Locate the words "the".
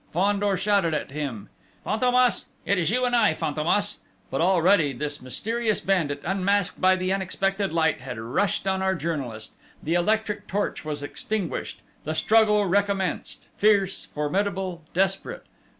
6.95-7.13, 9.83-9.93, 12.03-12.15